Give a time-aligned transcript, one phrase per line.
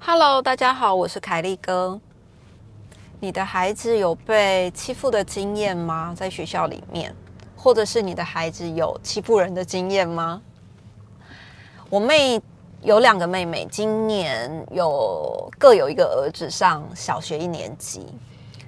[0.00, 1.98] Hello，大家好，我是凯利哥。
[3.18, 6.12] 你的孩子有被欺负的经验吗？
[6.14, 7.16] 在学校里面，
[7.56, 10.42] 或者是你的孩子有欺负人的经验吗？
[11.88, 12.38] 我妹
[12.84, 18.06] 有两个妹妹，今年有各有一个儿子上小学一年级。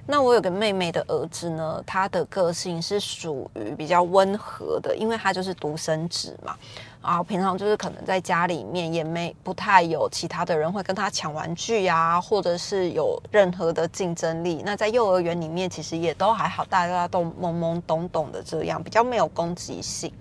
[0.07, 6.55] 那我有个妹妹的儿子呢，他的个性是属于比较温和的，因为他就是独生子嘛。
[6.99, 14.63] 然后平常就是可能在家里面也没不太有其他的人会跟他抢玩具呀，或者是有任何的竞争力。
[14.65, 20.11] 那在幼儿园里面其实也都还好，大家都懵懵懂懂的这样，比较没有攻击性。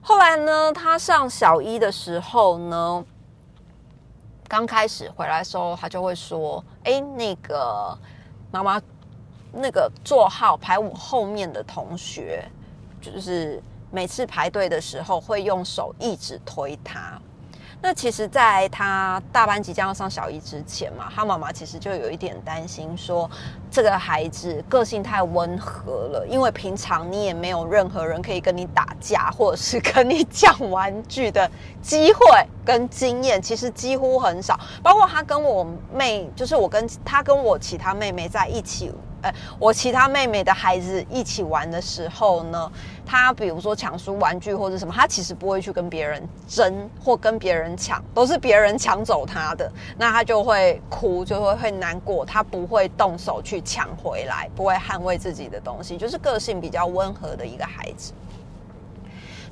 [0.00, 3.04] 后来呢，他上小一的时候呢，
[4.46, 7.98] 刚开始回来的时候，他就会说：“哎，那个
[8.50, 8.80] 妈妈。”
[9.50, 12.46] 那个座号排我后面的同学，
[13.00, 17.18] 就是每次排队的时候会用手一直推他。
[17.80, 23.30] 那其实，在他大班即将要上小一之前嘛，他妈妈其实就有一点担心，说
[23.70, 31.48] 这个孩子个性太温和了，因为平常你也没有任何人可以跟你打架，或者是跟你讲玩具的
[31.80, 32.20] 机会
[32.64, 34.58] 跟经验，其实几乎很少。
[34.82, 38.92] 包括他跟我妹，就是我跟他跟我其他妹妹在一起。
[39.22, 42.72] 呃，我其他妹妹的孩子一起玩的时候呢，
[43.04, 58.12] 他比如说抢书玩具或者什么，他其实不会去跟别人争或跟别人抢，都是别人抢走他的，那他就会哭，就会会难过，他不会动手去抢回来，不会捍卫自己的东西，就是个性比较温和的一个孩子。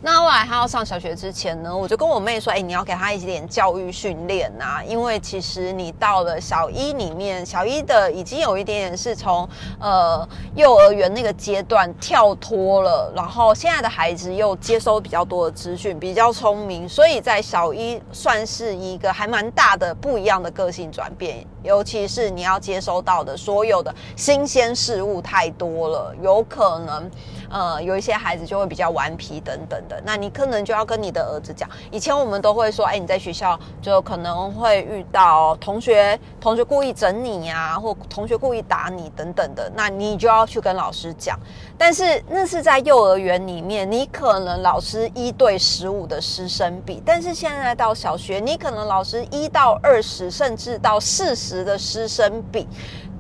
[0.07, 9.49] 那后来他要上小学之前呢，我就跟我妹说：“哎，你要给他一点教育训练呐，因为其实你到了小一里面，小一的已经有一点点是从
[9.81, 27.11] 呃幼儿园那个阶段跳脱了，然后现在的孩子又接收比较多的资讯，比较聪明，所以在小一算是一个还蛮大的不一样的个性转变，尤其是你要接收到的所有的新鲜事物太多了，有可能。”
[27.49, 31.71] 呃，有一些孩子就会比较顽皮等等的，那你可能就要跟你的儿子讲。
[31.93, 41.39] 以前我们都会说，哎，你在学校就可能会遇到同学，同学故意整你呀，或同学故意打你等等的，那你就要去跟老师讲。
[41.79, 52.67] 但是那是在幼儿园里面，你可能老师一对十五的师生比，但是现在到小学，你可能老师一到二十，甚至到四十的师生比。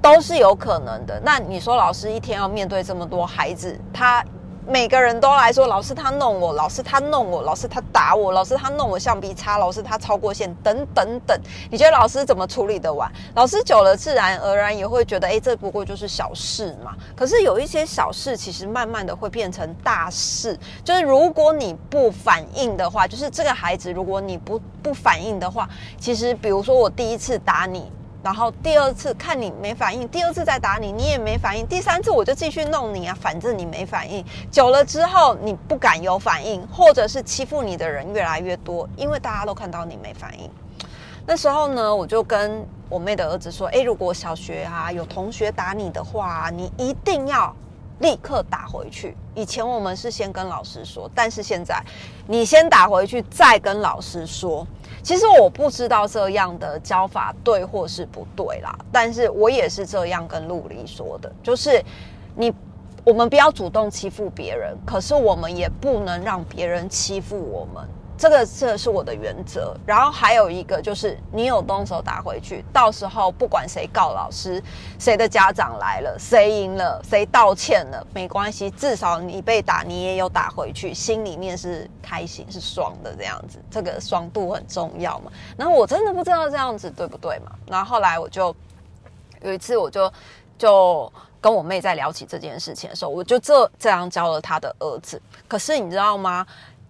[0.03, 1.21] 都是有可能的。
[1.25, 4.25] 那你说，老师一天要面对这么多孩子，他
[4.65, 11.37] 每个人都来说，老师他弄我，老师他弄我，老师他打我，老师他弄我橡皮擦，老师他超过线，等等等。
[11.73, 13.11] 你觉得老师怎么处理得完？
[13.35, 16.95] 老师久了，自然而然也会觉得，哎，这不过就是小事嘛。
[17.17, 20.57] 可是有一些小事，其实慢慢的会变成大事。
[20.85, 25.69] 就是如果你不反应的话，就是这个孩子，如果你不不反应的话，
[25.99, 27.91] 其实比如说我第一次打你。
[28.27, 34.25] 然后第二次看你没反应，第二次再打你，你也没反应，第三次我就继续弄你啊，反正你没反应。
[34.51, 40.51] 久了之后，你不敢有反应，或者是欺负你的人越来越多，因为大家都看到你没反应。
[41.25, 47.55] 那时候呢，我就跟我妹的儿子说：“诶，如果小学啊有同学打你的话，你一定要。”
[48.01, 49.17] 立刻打回去。
[49.35, 51.83] 以前我们是先跟老师说，但是现在
[52.27, 54.67] 你先打回去，再跟老师说。
[55.03, 61.81] 其实我不知道这样的教法对或是不对啦，但是我也是这样跟陆离说的，就是
[62.35, 62.53] 你
[63.05, 67.89] 我们不要主动欺负别人，可是我们也不能让别人欺负我们。
[68.19, 74.63] 这个这是我的原则，然后还有一个就是，你有动手打回去，到时候不管谁告老师，
[74.99, 85.31] 谁的家长来了，谁赢了，谁道歉了，没关系，至少你被打，你也有打回去，心里面是开心是爽的这样子，这个爽度很重要嘛。
[85.57, 88.55] 然后我真的不知道这样子对不对嘛，然后后来我就
[89.43, 90.11] 有一次我就
[90.57, 96.47] 就跟我妹在聊起这件事情的时候，我就这这样教了他的儿子，可是你知道吗？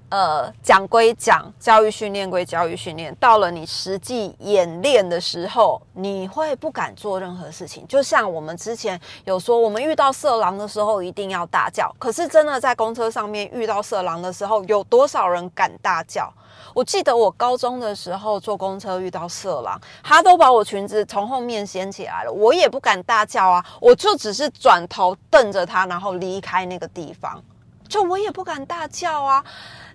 [0.09, 7.85] 呃，讲归讲，教育训练归教育训练，到了你实际演练的时候，你会不敢做任何事情。
[7.89, 11.93] 就像我们之前有说，我们遇到色狼的时候一定要大叫。
[11.99, 16.33] 可是真的在公车上面遇到色狼的时候，有多少人敢大叫？
[16.73, 27.43] 我记得我高中的时候坐公车遇到色狼，他都把我裙子从后面掀起来了，我也不敢大叫啊，我就只是转头瞪着他，然后离开那个地方。
[27.89, 29.45] 就我也不敢大叫啊，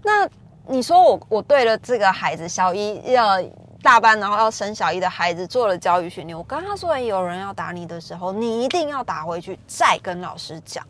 [0.04, 0.28] 那
[0.68, 3.42] 你说我我对了这个孩子小一要
[3.82, 6.38] 大班，然后要生小一的孩子做了教育训练。
[6.38, 10.86] 我跟他说，有人要打你的时候，你一定要打回去，再跟老师讲。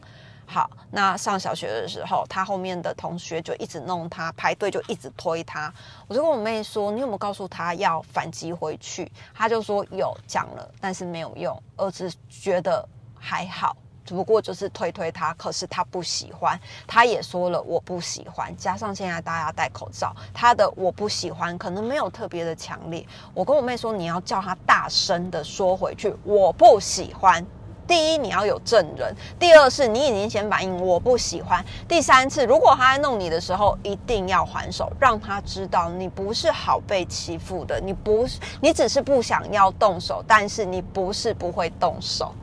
[0.46, 5.74] 好，那上小学的时候，他后面的同学就一直弄他，排队就一直推他。
[6.10, 9.10] 我就跟我妹说，你有没有告诉他要反击回去？
[9.34, 11.58] 他就说有讲了，但是没有用。
[11.78, 12.86] 儿子觉得
[13.18, 13.74] 还好，
[14.06, 16.60] 只不过就是推推他，可是他不喜欢。
[16.88, 23.06] 他也说了我不喜欢，加上现在大家戴口罩，他的我不喜欢可能没有特别的强烈。
[23.34, 27.46] 我跟我妹说，你要叫他大声的说回去，我不喜欢。
[27.88, 42.34] 第一，你要有证人；第二，是你已经先反应我不喜欢；第三次，如果他在弄你的时候，一定要还手，让他知道你不是好被欺负的，你不是，你只是不想要动手，但是你不是不会动手。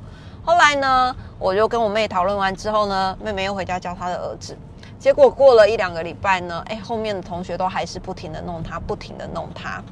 [0.48, 4.56] 后来呢，我就跟我妹讨论完之后呢，妹妹又回家教她的儿子，
[4.98, 9.84] 结果过了一两个礼拜呢，哎，后面的同学都还是不停的弄他，不停的弄他。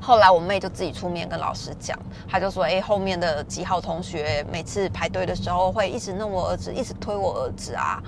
[0.00, 1.96] 后来我妹就自己出面跟老师讲，
[2.28, 8.02] 她就说：“哎，后面的几号同学每次排队的时候会一直弄我儿子，一直推我儿子啊，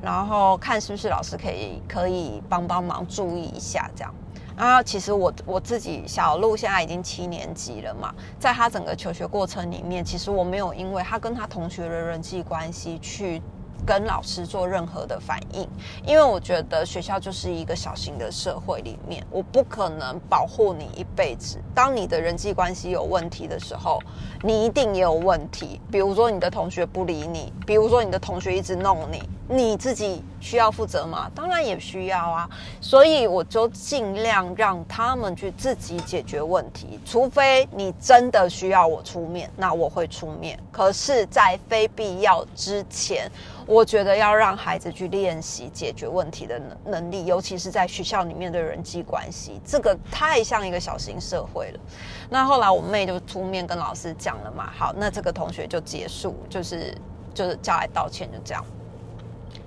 [0.00, 4.14] 然后看是不是老师可以可以帮帮忙注意一下这样。
[4.56, 13.42] 啊其实我我自己小鹿现在已经七年级了嘛，在他整个求学过程里面，其实我没有因为他跟他同学的人际关系去。”
[13.84, 15.68] 跟老师做任何的反应，
[16.06, 21.58] 因为我觉得学校就是一个小型的社会里面，我不可能保护你一辈子。
[21.74, 24.00] 当你的人际关系有问题的时候，
[24.42, 25.80] 你一定也有问题。
[25.90, 31.30] 比如说你的同学不理你，比如说你的同学一直弄你，你自己需要负责吗？
[31.34, 32.48] 当然也需要啊。
[32.80, 40.58] 所以我就尽量让他们去自己解决问题，除非你真的需要我出面，那我会出面。
[40.72, 43.30] 可是，在非必要之前。
[43.66, 51.80] 我觉得要让孩子去练习解决问题的能能力，尤其是在学校里面的人际关系，这个太像一个小型社会了。
[52.28, 56.94] 那后来我妹就出面跟老师讲了嘛，好，那这个同学就结束，就是
[57.32, 58.62] 就是叫来道歉，就这样。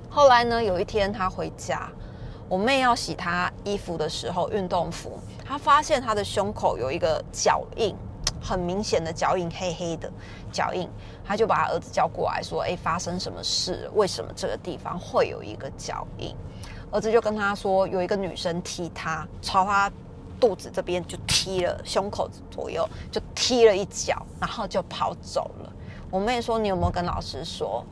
[0.09, 1.89] 后来呢，有一天他回家，
[2.47, 7.95] 我妹要洗他衣服的时候，运动服，他发现他的胸口有一个脚印。
[8.41, 10.11] 很明显的脚印，黑黑的
[10.51, 10.89] 脚印，
[11.25, 13.89] 他就把他儿子叫过来说：“哎，发生什么事？
[13.93, 16.35] 为什么这个地方会有一个脚印？”
[16.91, 19.91] 儿子就跟他说：“有一个女生踢他，朝他
[20.39, 25.73] 肚子这边就踢了，胸口左右就踢了一脚，然后就跑走了。”
[26.09, 27.85] 我妹说：“你有没有跟老师说？”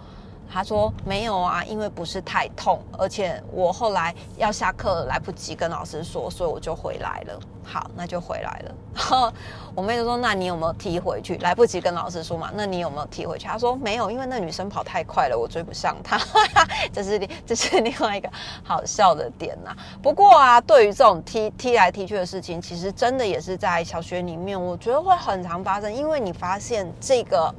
[0.52, 7.40] 他说没有啊，因为不是太痛，而且我后来要下课来不及跟老师说，所以我就回来了。
[7.68, 8.76] 好，那就回来了。
[8.94, 9.34] 然后
[9.74, 11.36] 我妹就说：“那你有没有踢回去？
[11.40, 12.52] 来不及跟老师说嘛？
[12.54, 16.22] 那你有没有踢回去？”他说：“没有，因为那女生跑太快了，我追不上她。
[16.94, 18.30] ”这是这是另外一个
[18.64, 19.76] 好笑的点呐。
[20.02, 27.54] 不过啊，对于这种踢踢来踢去的事情，其实真的也是在小学里面，我觉得会很常发生，因为你发现这个。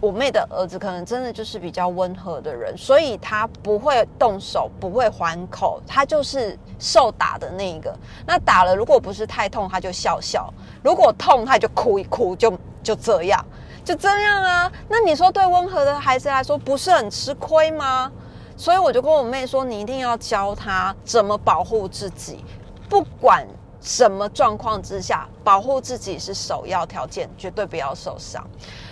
[0.00, 7.92] 我妹的儿子可能真的就是比较温和的人，所以他不会动手，不会还口，他就是受打的那一个。
[8.24, 10.48] 那打了，如果不是太痛，他就笑笑；
[10.84, 13.44] 如果痛，他就哭一哭，就就这样，
[13.84, 14.70] 就这样啊。
[14.88, 18.12] 那你说对温和的孩子来说，不是很吃亏吗？
[18.56, 22.44] 所以我就跟我妹说，你一定要教他怎么保护自己，
[22.88, 23.46] 不管
[23.80, 28.44] 什么状况之下，保护自己是首要条件，绝对不要受伤。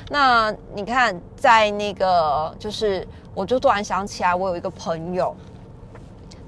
[0.09, 5.35] 那你看，在那个，就是我就突然想起来，我有一个朋友。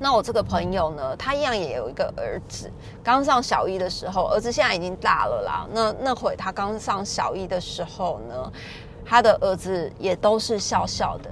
[0.01, 2.71] 那我这个朋友呢，他一样也有一个儿子，
[3.03, 5.67] 刚上小一的时候，儿子现在已经大了啦。
[5.73, 8.53] 那那会他刚上小一的时候呢，
[9.05, 11.29] 他的儿子也都是笑笑的，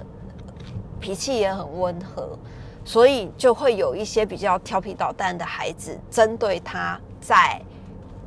[0.98, 2.36] 脾气也很温和，
[2.84, 7.62] 所以就会有一些比较调皮捣蛋的孩子，针对他在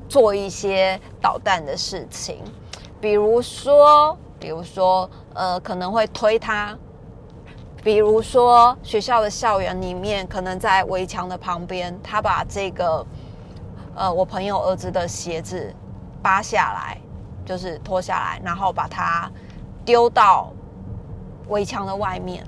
[0.08, 2.38] 做一些捣蛋的事情。
[3.02, 6.76] 比如说，比如说，呃，可能会推他；
[7.84, 13.06] 比如说，学校的校园里面，可能在围墙的旁边，他把这个，
[13.96, 15.74] 呃，我朋友儿子的鞋子
[16.22, 16.98] 扒下来，
[17.46, 19.32] 就是脱下来，然后把它
[19.86, 20.52] 丢到
[21.48, 22.46] 围墙的外面，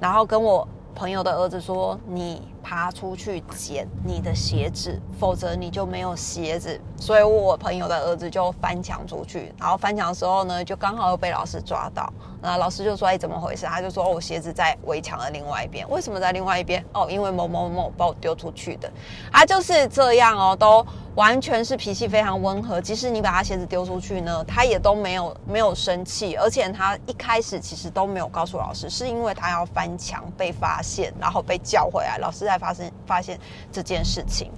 [0.00, 6.80] 然后跟我朋友的儿子说：“你。”爬出去捡你的鞋子，否则你就没有鞋子。
[6.96, 12.12] 所以我朋友的儿子就翻墙出去，然后翻墙的时候呢，就刚好又被老师抓到。
[12.40, 15.88] 那老师就说：“哎，怎么回事？”他就说：“我鞋子在围墙的另外一边。
[15.90, 16.84] 为什么在另外一边？
[16.92, 18.88] 哦，因为某某某把我丢出去的。
[19.32, 20.86] 他就是这样哦，都。”
[21.18, 33.38] 完全是脾气非常温和，即使你把他鞋子丢出去呢，他也都没有没有生气，而且他一开始其实都没有告诉老师，是因为他要翻墙被发现，然后被叫回来，老师再发生发现
[33.70, 34.50] 这件事情。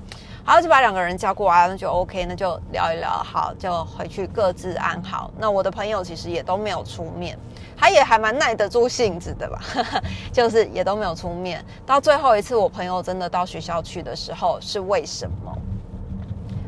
[0.44, 5.30] 好，就把两个人叫过来，那就 OK，那就聊一聊，好，就回去各自安好。
[5.36, 7.36] 那我的朋友其实也都没有出面，
[7.76, 9.60] 他也还蛮耐得住性子的吧，
[10.32, 11.62] 就是也都没有出面。
[11.84, 15.58] 到最后一次，我朋友真的到学校去的时候，是为什么？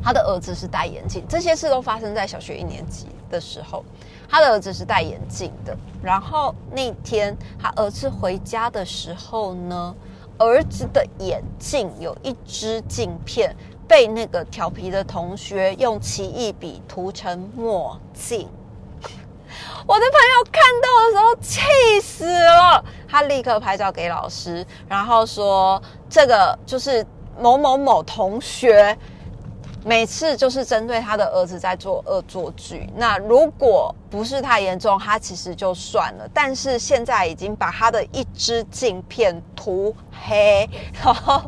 [0.05, 3.85] 他的儿子是戴眼镜，这些事都发生在小学一年级的时候。
[4.29, 9.95] 他的儿子是戴眼镜的，然后那天他儿子回家的时候呢，
[10.39, 13.55] 儿子的眼镜有一只镜片
[13.87, 18.49] 被那个调皮的同学用奇异笔涂成墨镜。
[19.87, 27.05] 我的朋友看到的时候气死了，他立刻拍照给老师，然后说这个就是
[27.39, 28.97] 某某某同学。
[29.85, 32.89] 每次就是针对他的儿子在做恶作剧。
[32.95, 36.29] 那如果不是太严重，他其实就算了。
[36.33, 39.95] 但是现在已经把他的一只镜片涂
[40.27, 40.69] 黑，
[41.03, 41.39] 然后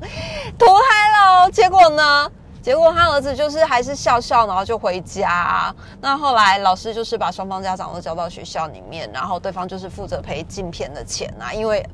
[0.59, 1.51] 涂黑了。
[1.51, 2.31] 结果呢？
[2.61, 5.75] 结果他儿子就是还是笑笑，然后就回家。
[6.01, 11.87] 那后来老师就是把双方家长都叫到学校里面，然后对方就是负责赔镜片的钱啊，因为。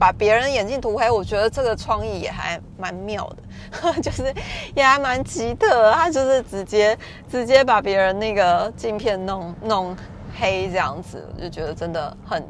[0.00, 4.34] 把别人眼镜涂黑，我觉得这个创意也还蛮妙的， 就是
[4.74, 5.92] 也还蛮奇特。
[5.92, 6.96] 他就是直接
[7.30, 9.94] 直接把别人那个镜片弄弄
[10.40, 12.42] 黑这样子，我就觉得真的很。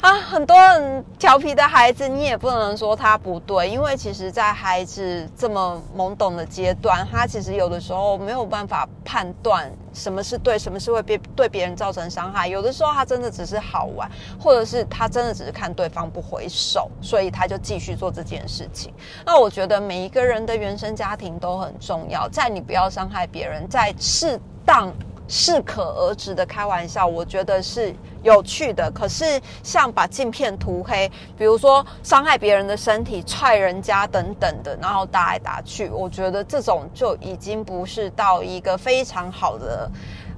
[0.00, 12.48] 啊，很多很调皮的孩子，你也不能说他不对，因为其实，在孩子这么懵懂的阶段，他其实有的时候没有办法判断什么是对，什么是会别对别人造成伤害。
[12.48, 18.90] 有的时候他真的只是好玩，或者是他真的只是看对方不回手，所以他就继续做这件事情。
[19.26, 24.90] 那我觉得每一个人的原生家庭都很重要，在你不要伤害别人，在适当。
[25.30, 28.90] 适可而止的开玩笑，我觉得是有趣的。
[28.90, 31.08] 可是像把镜片涂黑，
[31.38, 39.88] 比如说伤害别人的身体、踹人家等等的，然后打来打去，我觉得这种就已经不是到一个非常好的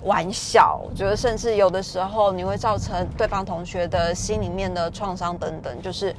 [0.02, 0.78] 玩笑。
[0.84, 6.14] 我觉得甚至有的时候你会造成对方同学的心里面的创伤等等，就是。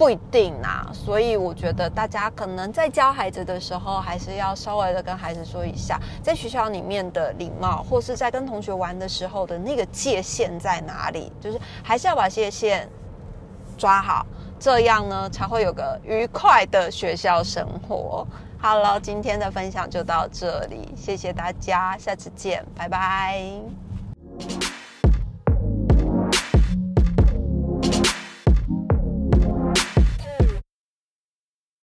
[0.00, 12.88] 不一定啊，所以我觉得大家可能在教孩子的时候，还是要稍微的跟孩子说一下，在学校里面的礼貌，或是在跟同学玩的时候的那个界限在哪里，就是还是要把界限
[13.76, 14.24] 抓好，
[14.58, 18.26] 这样呢才会有个愉快的学校生活。
[18.56, 23.44] 好了，今天的分享就到这里，谢谢大家，下次见，拜拜。